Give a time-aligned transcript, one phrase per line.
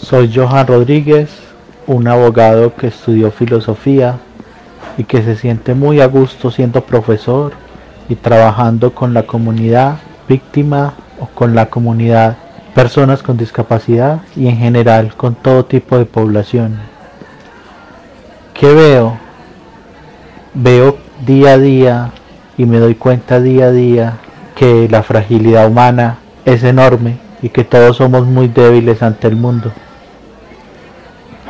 [0.00, 1.28] Soy Johan Rodríguez,
[1.86, 4.16] un abogado que estudió filosofía
[4.96, 7.52] y que se siente muy a gusto siendo profesor
[8.08, 9.96] y trabajando con la comunidad
[10.28, 12.36] víctima o con la comunidad
[12.74, 16.78] personas con discapacidad y en general con todo tipo de población.
[18.54, 19.18] ¿Qué veo?
[20.54, 20.96] Veo
[21.26, 22.12] día a día
[22.56, 24.18] y me doy cuenta día a día
[24.54, 29.72] que la fragilidad humana es enorme y que todos somos muy débiles ante el mundo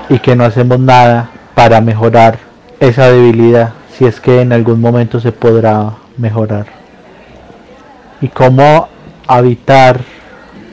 [0.08, 2.38] y que no hacemos nada para mejorar
[2.80, 6.66] esa debilidad si es que en algún momento se podrá mejorar.
[8.20, 8.88] Y cómo
[9.26, 10.00] habitar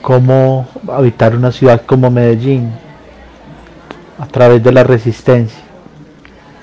[0.02, 2.72] cómo habitar una ciudad como Medellín
[4.20, 5.60] a través de la resistencia.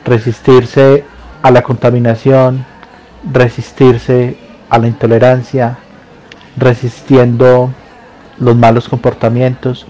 [0.05, 1.05] Resistirse
[1.43, 2.65] a la contaminación
[3.31, 4.37] resistirse
[4.69, 5.79] a la intolerancia
[6.57, 7.71] resistiendo
[8.39, 9.87] los malos comportamientos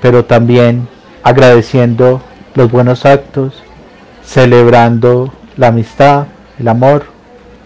[0.00, 0.88] pero también
[1.22, 2.20] agradeciendo
[2.54, 3.62] los buenos actos,
[4.24, 6.26] celebrando la amistad,
[6.58, 7.04] el amor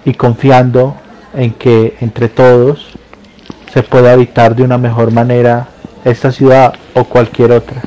[0.05, 0.94] y confiando
[1.34, 2.94] en que entre todos
[3.72, 5.69] se puede habitar de una mejor manera
[6.05, 7.83] esta ciudad o cualquier otra.